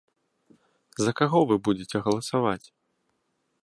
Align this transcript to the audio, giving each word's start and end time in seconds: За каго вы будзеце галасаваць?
За 1.03 1.11
каго 1.21 1.39
вы 1.53 1.61
будзеце 1.69 1.97
галасаваць? 2.09 2.63